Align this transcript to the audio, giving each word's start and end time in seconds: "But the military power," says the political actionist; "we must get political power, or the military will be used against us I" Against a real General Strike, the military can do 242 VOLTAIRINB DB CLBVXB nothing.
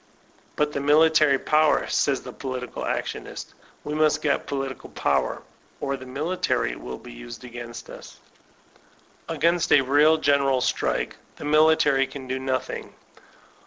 "But 0.55 0.71
the 0.71 0.79
military 0.79 1.37
power," 1.37 1.85
says 1.85 2.23
the 2.23 2.33
political 2.33 2.83
actionist; 2.83 3.53
"we 3.83 3.93
must 3.93 4.23
get 4.23 4.47
political 4.47 4.89
power, 4.89 5.43
or 5.79 5.95
the 5.95 6.07
military 6.07 6.75
will 6.75 6.97
be 6.97 7.13
used 7.13 7.43
against 7.43 7.87
us 7.87 8.17
I" 9.29 9.35
Against 9.35 9.71
a 9.71 9.81
real 9.81 10.17
General 10.17 10.59
Strike, 10.61 11.17
the 11.35 11.45
military 11.45 12.07
can 12.07 12.27
do 12.27 12.39
242 12.39 12.39
VOLTAIRINB 12.39 12.85
DB 12.89 12.89
CLBVXB 12.89 12.89
nothing. 12.89 12.95